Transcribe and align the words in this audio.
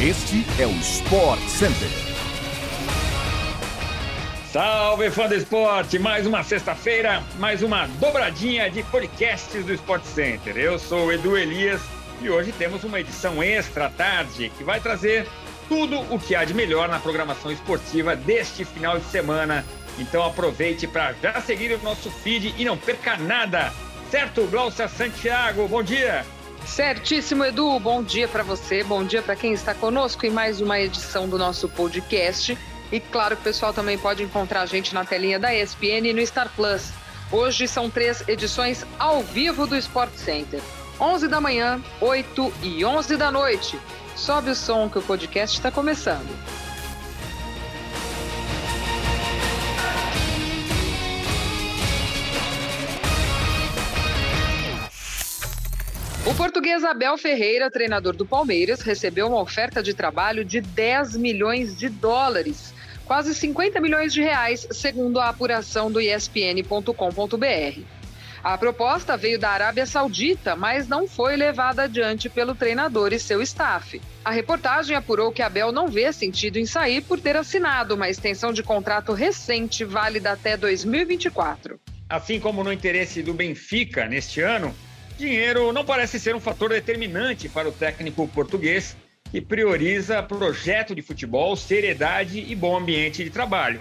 Este 0.00 0.46
é 0.60 0.64
o 0.64 0.70
Sport 0.76 1.40
Center. 1.48 1.88
Salve 4.52 5.10
fã 5.10 5.26
do 5.26 5.34
esporte! 5.34 5.98
Mais 5.98 6.24
uma 6.24 6.44
sexta-feira, 6.44 7.20
mais 7.36 7.64
uma 7.64 7.88
dobradinha 7.98 8.70
de 8.70 8.84
podcasts 8.84 9.64
do 9.64 9.74
Sport 9.74 10.04
Center. 10.04 10.56
Eu 10.56 10.78
sou 10.78 11.06
o 11.06 11.12
Edu 11.12 11.36
Elias 11.36 11.80
e 12.22 12.30
hoje 12.30 12.52
temos 12.52 12.84
uma 12.84 13.00
edição 13.00 13.42
extra 13.42 13.86
à 13.86 13.90
tarde 13.90 14.52
que 14.56 14.62
vai 14.62 14.78
trazer 14.78 15.26
tudo 15.68 15.98
o 16.14 16.18
que 16.20 16.36
há 16.36 16.44
de 16.44 16.54
melhor 16.54 16.88
na 16.88 17.00
programação 17.00 17.50
esportiva 17.50 18.14
deste 18.14 18.64
final 18.64 19.00
de 19.00 19.04
semana. 19.06 19.64
Então 19.98 20.24
aproveite 20.24 20.86
para 20.86 21.12
já 21.20 21.40
seguir 21.40 21.72
o 21.72 21.82
nosso 21.82 22.08
feed 22.08 22.54
e 22.56 22.64
não 22.64 22.76
perca 22.76 23.16
nada. 23.16 23.72
Certo, 24.12 24.46
Glaucia 24.46 24.86
Santiago? 24.86 25.66
Bom 25.66 25.82
dia! 25.82 26.24
Certíssimo, 26.66 27.44
Edu. 27.44 27.78
Bom 27.80 28.02
dia 28.02 28.28
para 28.28 28.42
você, 28.42 28.84
bom 28.84 29.04
dia 29.04 29.22
para 29.22 29.36
quem 29.36 29.52
está 29.52 29.74
conosco 29.74 30.24
em 30.26 30.30
mais 30.30 30.60
uma 30.60 30.78
edição 30.78 31.28
do 31.28 31.38
nosso 31.38 31.68
podcast. 31.68 32.56
E 32.90 33.00
claro 33.00 33.36
que 33.36 33.42
o 33.42 33.44
pessoal 33.44 33.72
também 33.72 33.98
pode 33.98 34.22
encontrar 34.22 34.62
a 34.62 34.66
gente 34.66 34.94
na 34.94 35.04
telinha 35.04 35.38
da 35.38 35.54
ESPN 35.54 36.08
e 36.08 36.12
no 36.12 36.24
Star 36.26 36.50
Plus. 36.54 36.90
Hoje 37.30 37.68
são 37.68 37.90
três 37.90 38.26
edições 38.26 38.86
ao 38.98 39.22
vivo 39.22 39.66
do 39.66 39.76
Sport 39.76 40.14
Center. 40.14 40.60
11 41.00 41.28
da 41.28 41.40
manhã, 41.40 41.82
8 42.00 42.52
e 42.62 42.84
11 42.84 43.16
da 43.16 43.30
noite. 43.30 43.78
Sobe 44.16 44.50
o 44.50 44.54
som 44.54 44.88
que 44.88 44.98
o 44.98 45.02
podcast 45.02 45.56
está 45.56 45.70
começando. 45.70 46.28
O 56.28 56.34
português 56.34 56.84
Abel 56.84 57.16
Ferreira, 57.16 57.70
treinador 57.70 58.14
do 58.14 58.26
Palmeiras, 58.26 58.82
recebeu 58.82 59.28
uma 59.28 59.40
oferta 59.40 59.82
de 59.82 59.94
trabalho 59.94 60.44
de 60.44 60.60
10 60.60 61.16
milhões 61.16 61.74
de 61.74 61.88
dólares, 61.88 62.74
quase 63.06 63.34
50 63.34 63.80
milhões 63.80 64.12
de 64.12 64.20
reais, 64.20 64.68
segundo 64.70 65.20
a 65.20 65.30
apuração 65.30 65.90
do 65.90 65.98
ESPN.com.br. 65.98 67.80
A 68.44 68.58
proposta 68.58 69.16
veio 69.16 69.38
da 69.38 69.48
Arábia 69.48 69.86
Saudita, 69.86 70.54
mas 70.54 70.86
não 70.86 71.08
foi 71.08 71.34
levada 71.34 71.84
adiante 71.84 72.28
pelo 72.28 72.54
treinador 72.54 73.14
e 73.14 73.18
seu 73.18 73.40
staff. 73.40 73.98
A 74.22 74.30
reportagem 74.30 74.94
apurou 74.94 75.32
que 75.32 75.40
Abel 75.40 75.72
não 75.72 75.88
vê 75.88 76.12
sentido 76.12 76.58
em 76.58 76.66
sair 76.66 77.00
por 77.00 77.18
ter 77.18 77.38
assinado 77.38 77.94
uma 77.94 78.10
extensão 78.10 78.52
de 78.52 78.62
contrato 78.62 79.14
recente 79.14 79.82
válida 79.82 80.32
até 80.32 80.58
2024. 80.58 81.80
Assim 82.06 82.38
como 82.38 82.62
no 82.62 82.70
interesse 82.70 83.22
do 83.22 83.32
Benfica 83.32 84.06
neste 84.06 84.42
ano, 84.42 84.74
dinheiro 85.18 85.72
não 85.72 85.84
parece 85.84 86.20
ser 86.20 86.34
um 86.34 86.40
fator 86.40 86.70
determinante 86.70 87.48
para 87.48 87.68
o 87.68 87.72
técnico 87.72 88.26
português, 88.28 88.96
que 89.30 89.40
prioriza 89.40 90.22
projeto 90.22 90.94
de 90.94 91.02
futebol, 91.02 91.56
seriedade 91.56 92.38
e 92.48 92.54
bom 92.54 92.78
ambiente 92.78 93.24
de 93.24 93.28
trabalho. 93.28 93.80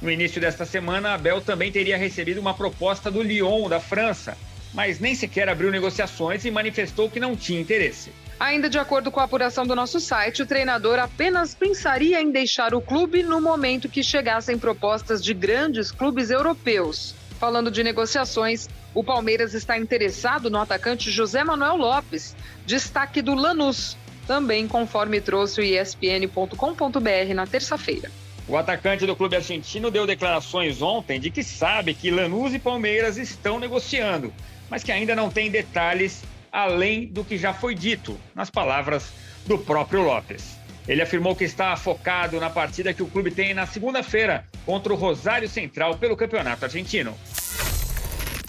No 0.00 0.10
início 0.10 0.40
desta 0.40 0.64
semana, 0.64 1.12
Abel 1.12 1.42
também 1.42 1.70
teria 1.70 1.98
recebido 1.98 2.40
uma 2.40 2.54
proposta 2.54 3.10
do 3.10 3.22
Lyon, 3.22 3.68
da 3.68 3.78
França, 3.78 4.36
mas 4.72 4.98
nem 4.98 5.14
sequer 5.14 5.48
abriu 5.48 5.70
negociações 5.70 6.44
e 6.46 6.50
manifestou 6.50 7.10
que 7.10 7.20
não 7.20 7.36
tinha 7.36 7.60
interesse. 7.60 8.10
Ainda 8.38 8.70
de 8.70 8.78
acordo 8.78 9.10
com 9.10 9.20
a 9.20 9.24
apuração 9.24 9.66
do 9.66 9.76
nosso 9.76 10.00
site, 10.00 10.42
o 10.42 10.46
treinador 10.46 10.98
apenas 10.98 11.54
pensaria 11.54 12.22
em 12.22 12.30
deixar 12.30 12.74
o 12.74 12.80
clube 12.80 13.22
no 13.22 13.38
momento 13.38 13.88
que 13.88 14.02
chegassem 14.02 14.58
propostas 14.58 15.22
de 15.22 15.34
grandes 15.34 15.92
clubes 15.92 16.30
europeus. 16.30 17.14
Falando 17.38 17.70
de 17.70 17.84
negociações, 17.84 18.68
o 18.94 19.04
Palmeiras 19.04 19.54
está 19.54 19.78
interessado 19.78 20.50
no 20.50 20.58
atacante 20.58 21.10
José 21.10 21.44
Manuel 21.44 21.76
Lopes, 21.76 22.34
destaque 22.66 23.22
do 23.22 23.34
Lanús, 23.34 23.96
também 24.26 24.66
conforme 24.66 25.20
trouxe 25.20 25.60
o 25.60 25.64
ESPN.com.br 25.64 27.34
na 27.34 27.46
terça-feira. 27.46 28.10
O 28.48 28.56
atacante 28.56 29.06
do 29.06 29.14
clube 29.14 29.36
argentino 29.36 29.90
deu 29.90 30.06
declarações 30.06 30.82
ontem 30.82 31.20
de 31.20 31.30
que 31.30 31.42
sabe 31.42 31.94
que 31.94 32.10
Lanús 32.10 32.52
e 32.52 32.58
Palmeiras 32.58 33.16
estão 33.16 33.60
negociando, 33.60 34.32
mas 34.68 34.82
que 34.82 34.90
ainda 34.90 35.14
não 35.14 35.30
tem 35.30 35.50
detalhes 35.50 36.24
além 36.50 37.06
do 37.06 37.24
que 37.24 37.38
já 37.38 37.54
foi 37.54 37.76
dito, 37.76 38.18
nas 38.34 38.50
palavras 38.50 39.12
do 39.46 39.56
próprio 39.56 40.02
Lopes. 40.02 40.58
Ele 40.88 41.02
afirmou 41.02 41.36
que 41.36 41.44
está 41.44 41.76
focado 41.76 42.40
na 42.40 42.50
partida 42.50 42.92
que 42.92 43.02
o 43.02 43.06
clube 43.06 43.30
tem 43.30 43.54
na 43.54 43.66
segunda-feira 43.66 44.44
contra 44.66 44.92
o 44.92 44.96
Rosário 44.96 45.48
Central 45.48 45.96
pelo 45.96 46.16
Campeonato 46.16 46.64
Argentino. 46.64 47.16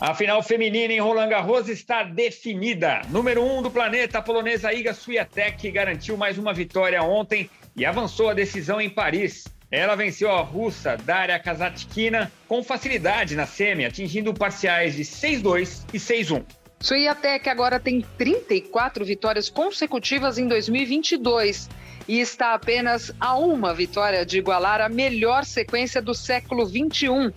A 0.02 0.16
final 0.16 0.42
feminina 0.42 0.92
em 0.92 1.00
Roland 1.00 1.30
Garros 1.30 1.70
está 1.70 2.02
definida. 2.02 3.04
Número 3.10 3.44
1 3.44 3.58
um 3.60 3.62
do 3.62 3.70
planeta, 3.70 4.18
a 4.18 4.22
polonesa 4.24 4.74
Iga 4.74 4.96
Swiatek 4.96 5.70
garantiu 5.70 6.18
mais 6.18 6.40
uma 6.40 6.52
vitória 6.56 7.04
ontem 7.04 7.48
e 7.76 7.86
avançou 7.86 8.28
a 8.28 8.34
decisão 8.34 8.82
em 8.82 8.90
Paris. 8.90 9.48
Ela 9.70 9.94
venceu 9.94 10.32
a 10.32 10.42
russa 10.42 10.98
Daria 10.98 11.38
Kazatkina 11.38 12.32
com 12.48 12.64
facilidade 12.64 13.36
na 13.36 13.46
semi, 13.46 13.86
atingindo 13.86 14.34
parciais 14.34 14.96
de 14.96 15.04
6-2 15.04 15.86
e 15.94 16.00
6-1. 16.00 16.44
Suiatek 16.80 17.48
agora 17.48 17.80
tem 17.80 18.04
34 18.18 19.06
vitórias 19.06 19.52
consecutivas 19.52 20.40
em 20.40 20.48
2022 20.48 21.70
e 22.08 22.20
está 22.20 22.56
apenas 22.56 23.14
a 23.20 23.38
uma 23.38 23.72
vitória 23.72 24.26
de 24.26 24.40
igualar 24.40 24.82
a 24.82 24.90
melhor 24.90 25.46
sequência 25.46 26.02
do 26.02 26.16
século 26.16 26.66
21, 26.66 27.32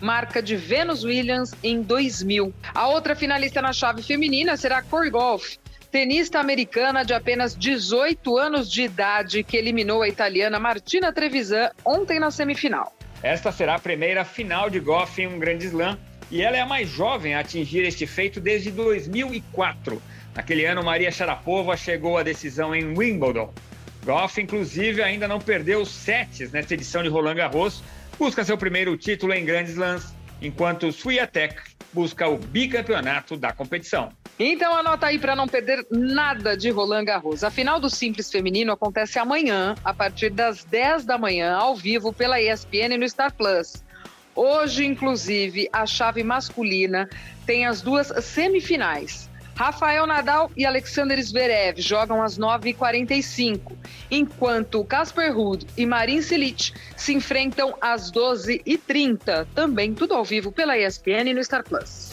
marca 0.00 0.42
de 0.42 0.56
Venus 0.56 1.04
Williams 1.04 1.54
em 1.62 1.82
2000. 1.82 2.52
A 2.74 2.88
outra 2.88 3.14
finalista 3.16 3.60
na 3.62 3.72
chave 3.72 4.02
feminina 4.02 4.56
será 4.56 4.82
Corey 4.82 5.10
Golf, 5.10 5.56
tenista 5.90 6.38
americana 6.38 7.04
de 7.04 7.14
apenas 7.14 7.56
18 7.56 8.36
anos 8.36 8.70
de 8.70 8.82
idade 8.82 9.42
que 9.42 9.56
eliminou 9.56 10.02
a 10.02 10.08
italiana 10.08 10.58
Martina 10.58 11.12
Trevisan 11.12 11.70
ontem 11.84 12.20
na 12.20 12.30
semifinal. 12.30 12.94
Esta 13.22 13.50
será 13.50 13.74
a 13.74 13.78
primeira 13.78 14.24
final 14.24 14.70
de 14.70 14.78
golfe 14.78 15.22
em 15.22 15.26
um 15.26 15.38
grande 15.38 15.66
slam 15.66 15.98
e 16.30 16.42
ela 16.42 16.56
é 16.56 16.60
a 16.60 16.66
mais 16.66 16.88
jovem 16.88 17.34
a 17.34 17.40
atingir 17.40 17.84
este 17.84 18.06
feito 18.06 18.40
desde 18.40 18.70
2004. 18.70 20.00
Naquele 20.34 20.64
ano, 20.66 20.84
Maria 20.84 21.10
Sharapova 21.10 21.76
chegou 21.76 22.18
à 22.18 22.22
decisão 22.22 22.74
em 22.74 22.96
Wimbledon. 22.96 23.52
Goff, 24.04 24.40
inclusive, 24.40 25.02
ainda 25.02 25.26
não 25.26 25.40
perdeu 25.40 25.84
sets 25.84 26.52
nesta 26.52 26.74
edição 26.74 27.02
de 27.02 27.08
Roland 27.08 27.34
Garros, 27.34 27.82
busca 28.18 28.44
seu 28.44 28.58
primeiro 28.58 28.96
título 28.96 29.32
em 29.32 29.44
grandes 29.44 29.72
slams, 29.72 30.12
enquanto 30.42 30.90
Swiatek 30.90 31.56
busca 31.92 32.28
o 32.28 32.36
bicampeonato 32.36 33.36
da 33.36 33.52
competição. 33.52 34.12
Então 34.38 34.74
anota 34.76 35.06
aí 35.06 35.18
para 35.18 35.34
não 35.34 35.48
perder 35.48 35.86
nada 35.90 36.56
de 36.56 36.70
Roland 36.70 37.04
Garros. 37.04 37.42
A 37.42 37.50
final 37.50 37.80
do 37.80 37.88
Simples 37.88 38.30
Feminino 38.30 38.72
acontece 38.72 39.18
amanhã, 39.18 39.74
a 39.84 39.94
partir 39.94 40.30
das 40.30 40.64
10 40.64 41.04
da 41.04 41.16
manhã, 41.16 41.54
ao 41.54 41.74
vivo 41.74 42.12
pela 42.12 42.40
ESPN 42.40 42.98
no 42.98 43.08
Star 43.08 43.32
Plus. 43.32 43.84
Hoje, 44.34 44.84
inclusive, 44.84 45.68
a 45.72 45.86
chave 45.86 46.22
masculina 46.22 47.08
tem 47.44 47.66
as 47.66 47.80
duas 47.80 48.12
semifinais. 48.24 49.28
Rafael 49.58 50.06
Nadal 50.06 50.52
e 50.56 50.64
Alexander 50.64 51.20
Zverev 51.20 51.82
jogam 51.82 52.22
às 52.22 52.38
9h45, 52.38 53.72
enquanto 54.08 54.84
Casper 54.84 55.34
Ruud 55.34 55.66
e 55.76 55.84
Marin 55.84 56.22
Cilic 56.22 56.72
se 56.96 57.12
enfrentam 57.12 57.76
às 57.80 58.12
12h30, 58.12 59.48
também 59.56 59.92
tudo 59.92 60.14
ao 60.14 60.24
vivo 60.24 60.52
pela 60.52 60.78
ESPN 60.78 61.34
no 61.34 61.42
Star 61.42 61.64
Plus. 61.64 62.12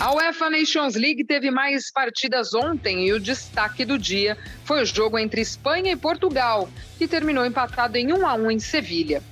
A 0.00 0.12
UEFA 0.12 0.50
Nations 0.50 0.96
League 0.96 1.22
teve 1.22 1.48
mais 1.48 1.92
partidas 1.92 2.52
ontem 2.54 3.06
e 3.06 3.12
o 3.12 3.20
destaque 3.20 3.84
do 3.84 3.96
dia 3.96 4.36
foi 4.64 4.82
o 4.82 4.84
jogo 4.84 5.20
entre 5.20 5.40
Espanha 5.40 5.92
e 5.92 5.96
Portugal, 5.96 6.68
que 6.98 7.06
terminou 7.06 7.46
empatado 7.46 7.96
em 7.96 8.12
1 8.12 8.26
a 8.26 8.34
1 8.34 8.50
em 8.50 8.58
Sevilha. 8.58 9.22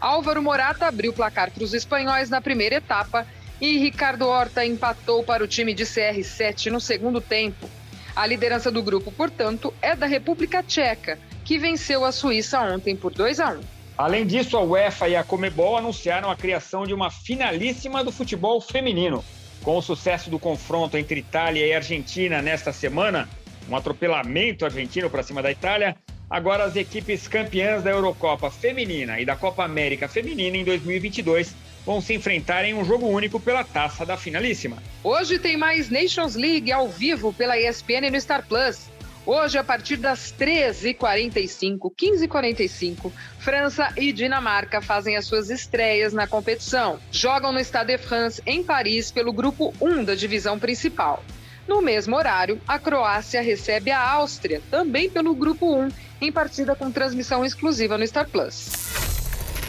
Álvaro 0.00 0.42
Morata 0.42 0.86
abriu 0.86 1.12
o 1.12 1.14
placar 1.14 1.52
para 1.52 1.62
os 1.62 1.72
espanhóis 1.72 2.28
na 2.28 2.40
primeira 2.40 2.74
etapa 2.74 3.24
e 3.60 3.78
Ricardo 3.78 4.26
Horta 4.26 4.64
empatou 4.64 5.24
para 5.24 5.42
o 5.42 5.46
time 5.46 5.72
de 5.72 5.84
CR7 5.84 6.70
no 6.70 6.80
segundo 6.80 7.20
tempo. 7.20 7.68
A 8.14 8.26
liderança 8.26 8.70
do 8.70 8.82
grupo, 8.82 9.12
portanto, 9.12 9.72
é 9.80 9.94
da 9.94 10.06
República 10.06 10.62
Tcheca, 10.62 11.18
que 11.44 11.58
venceu 11.58 12.04
a 12.04 12.12
Suíça 12.12 12.60
ontem 12.60 12.96
por 12.96 13.12
2 13.12 13.40
a 13.40 13.50
1. 13.52 13.60
Além 13.98 14.26
disso, 14.26 14.56
a 14.56 14.62
UEFA 14.62 15.08
e 15.08 15.16
a 15.16 15.24
Comebol 15.24 15.76
anunciaram 15.76 16.30
a 16.30 16.36
criação 16.36 16.86
de 16.86 16.92
uma 16.92 17.10
finalíssima 17.10 18.04
do 18.04 18.12
futebol 18.12 18.60
feminino. 18.60 19.24
Com 19.62 19.78
o 19.78 19.82
sucesso 19.82 20.28
do 20.28 20.38
confronto 20.38 20.96
entre 20.96 21.20
Itália 21.20 21.66
e 21.66 21.72
Argentina 21.72 22.42
nesta 22.42 22.72
semana, 22.72 23.28
um 23.68 23.74
atropelamento 23.74 24.64
argentino 24.64 25.08
para 25.08 25.22
cima 25.22 25.42
da 25.42 25.50
Itália, 25.50 25.96
agora 26.28 26.64
as 26.64 26.76
equipes 26.76 27.26
campeãs 27.26 27.82
da 27.82 27.90
Eurocopa 27.90 28.50
Feminina 28.50 29.18
e 29.18 29.24
da 29.24 29.34
Copa 29.34 29.64
América 29.64 30.08
Feminina 30.08 30.56
em 30.56 30.64
2022 30.64 31.54
vão 31.86 32.00
se 32.00 32.12
enfrentar 32.12 32.64
em 32.64 32.74
um 32.74 32.84
jogo 32.84 33.06
único 33.06 33.38
pela 33.38 33.62
taça 33.62 34.04
da 34.04 34.16
finalíssima. 34.16 34.82
Hoje 35.04 35.38
tem 35.38 35.56
mais 35.56 35.88
Nations 35.88 36.34
League 36.34 36.72
ao 36.72 36.88
vivo 36.88 37.32
pela 37.32 37.56
ESPN 37.56 38.10
no 38.10 38.20
Star 38.20 38.44
Plus. 38.46 38.90
Hoje, 39.24 39.58
a 39.58 39.64
partir 39.64 39.96
das 39.96 40.32
13h45, 40.38 41.90
15h45, 42.00 43.10
França 43.38 43.92
e 43.96 44.12
Dinamarca 44.12 44.80
fazem 44.80 45.16
as 45.16 45.26
suas 45.26 45.50
estreias 45.50 46.12
na 46.12 46.28
competição. 46.28 47.00
Jogam 47.10 47.52
no 47.52 47.58
Stade 47.58 47.96
de 47.96 47.98
France, 47.98 48.40
em 48.46 48.62
Paris, 48.62 49.10
pelo 49.10 49.32
grupo 49.32 49.74
1 49.80 50.04
da 50.04 50.14
divisão 50.14 50.60
principal. 50.60 51.24
No 51.66 51.82
mesmo 51.82 52.14
horário, 52.16 52.60
a 52.68 52.78
Croácia 52.78 53.42
recebe 53.42 53.90
a 53.90 54.00
Áustria, 54.00 54.62
também 54.70 55.10
pelo 55.10 55.34
Grupo 55.34 55.74
1, 55.74 55.88
em 56.20 56.30
partida 56.30 56.76
com 56.76 56.92
transmissão 56.92 57.44
exclusiva 57.44 57.98
no 57.98 58.06
Star 58.06 58.28
Plus. 58.28 58.95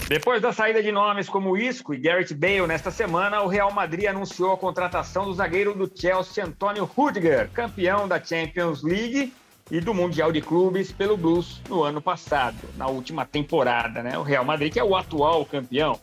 Depois 0.08 0.42
da 0.42 0.54
saída 0.54 0.82
de 0.82 0.90
nomes 0.90 1.28
como 1.28 1.58
Isco 1.58 1.94
e 1.94 1.98
Garrett 1.98 2.34
Bale 2.34 2.66
nesta 2.66 2.90
semana, 2.90 3.42
o 3.42 3.48
Real 3.48 3.70
Madrid 3.74 4.06
anunciou 4.06 4.54
a 4.54 4.58
contratação 4.58 5.26
do 5.26 5.34
zagueiro 5.34 5.74
do 5.74 5.92
Chelsea, 5.94 6.46
Antônio 6.46 6.86
Rudiger, 6.86 7.50
campeão 7.50 8.08
da 8.08 8.24
Champions 8.24 8.82
League 8.82 9.34
e 9.70 9.82
do 9.82 9.94
Mundial 9.94 10.32
de 10.32 10.40
Clubes 10.40 10.94
pelo 10.94 11.18
Blues 11.18 11.62
no 11.68 11.84
ano 11.84 12.02
passado, 12.02 12.56
na 12.78 12.88
última 12.88 13.26
temporada, 13.26 14.02
né? 14.02 14.18
O 14.18 14.24
Real 14.24 14.46
Madrid, 14.46 14.72
que 14.72 14.80
é 14.80 14.84
o 14.84 14.96
atual 14.96 15.46
campeão. 15.46 16.00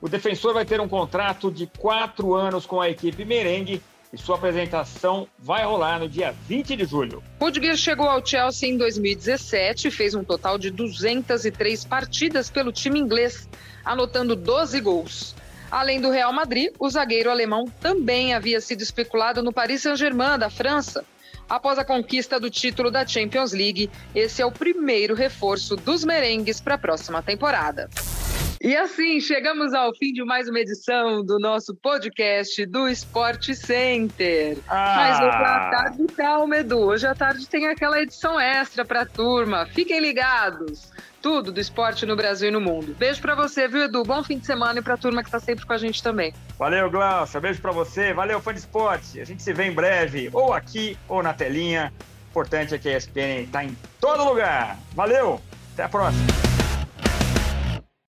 O 0.00 0.08
defensor 0.08 0.54
vai 0.54 0.64
ter 0.64 0.80
um 0.80 0.88
contrato 0.88 1.50
de 1.50 1.66
quatro 1.66 2.34
anos 2.34 2.64
com 2.64 2.80
a 2.80 2.88
equipe 2.88 3.24
merengue 3.24 3.82
e 4.12 4.18
sua 4.18 4.36
apresentação 4.36 5.28
vai 5.38 5.64
rolar 5.64 5.98
no 5.98 6.08
dia 6.08 6.34
20 6.46 6.76
de 6.76 6.84
julho. 6.84 7.22
Rudiger 7.40 7.76
chegou 7.76 8.08
ao 8.08 8.24
Chelsea 8.24 8.68
em 8.68 8.76
2017 8.76 9.88
e 9.88 9.90
fez 9.90 10.14
um 10.14 10.24
total 10.24 10.58
de 10.58 10.70
203 10.70 11.84
partidas 11.84 12.50
pelo 12.50 12.72
time 12.72 12.98
inglês, 12.98 13.48
anotando 13.84 14.34
12 14.34 14.80
gols. 14.80 15.34
Além 15.70 16.00
do 16.00 16.10
Real 16.10 16.32
Madrid, 16.32 16.72
o 16.78 16.88
zagueiro 16.88 17.30
alemão 17.30 17.66
também 17.80 18.32
havia 18.32 18.60
sido 18.60 18.82
especulado 18.82 19.42
no 19.42 19.52
Paris 19.52 19.82
Saint-Germain, 19.82 20.38
da 20.38 20.48
França. 20.48 21.04
Após 21.48 21.78
a 21.78 21.84
conquista 21.84 22.38
do 22.38 22.50
título 22.50 22.90
da 22.90 23.06
Champions 23.06 23.52
League, 23.52 23.90
esse 24.14 24.40
é 24.42 24.46
o 24.46 24.52
primeiro 24.52 25.14
reforço 25.14 25.76
dos 25.76 26.04
merengues 26.04 26.60
para 26.60 26.74
a 26.74 26.78
próxima 26.78 27.22
temporada. 27.22 27.88
E 28.60 28.76
assim, 28.76 29.20
chegamos 29.20 29.72
ao 29.72 29.94
fim 29.94 30.12
de 30.12 30.24
mais 30.24 30.48
uma 30.48 30.58
edição 30.58 31.24
do 31.24 31.38
nosso 31.38 31.76
podcast 31.76 32.66
do 32.66 32.88
Sport 32.88 33.52
Center. 33.54 34.58
Ah. 34.66 34.94
Mas 34.96 35.20
hoje 35.20 35.36
à 35.36 35.70
tarde, 35.70 36.06
calma, 36.16 36.56
Edu. 36.56 36.78
Hoje 36.78 37.06
à 37.06 37.14
tarde 37.14 37.48
tem 37.48 37.68
aquela 37.68 38.00
edição 38.02 38.38
extra 38.38 38.84
para 38.84 39.02
a 39.02 39.06
turma. 39.06 39.64
Fiquem 39.66 40.00
ligados. 40.00 40.90
Tudo 41.22 41.52
do 41.52 41.60
esporte 41.60 42.04
no 42.04 42.16
Brasil 42.16 42.48
e 42.48 42.50
no 42.50 42.60
mundo. 42.60 42.96
Beijo 42.98 43.20
para 43.20 43.36
você, 43.36 43.68
viu, 43.68 43.84
Edu? 43.84 44.02
Bom 44.02 44.24
fim 44.24 44.38
de 44.38 44.46
semana 44.46 44.80
e 44.80 44.82
para 44.82 44.94
a 44.94 44.98
turma 44.98 45.22
que 45.22 45.28
está 45.28 45.38
sempre 45.38 45.64
com 45.64 45.72
a 45.72 45.78
gente 45.78 46.02
também. 46.02 46.34
Valeu, 46.58 46.90
Glaucia. 46.90 47.40
Beijo 47.40 47.60
para 47.60 47.70
você. 47.70 48.12
Valeu, 48.12 48.40
fã 48.40 48.52
de 48.52 48.58
esporte. 48.58 49.20
A 49.20 49.24
gente 49.24 49.40
se 49.40 49.52
vê 49.52 49.66
em 49.66 49.72
breve, 49.72 50.30
ou 50.32 50.52
aqui 50.52 50.98
ou 51.08 51.22
na 51.22 51.32
telinha. 51.32 51.92
O 52.00 52.30
importante 52.30 52.74
é 52.74 52.78
que 52.78 52.88
a 52.88 52.96
ESPN 52.96 53.42
está 53.44 53.64
em 53.64 53.76
todo 54.00 54.24
lugar. 54.24 54.76
Valeu. 54.94 55.40
Até 55.74 55.84
a 55.84 55.88
próxima. 55.88 56.27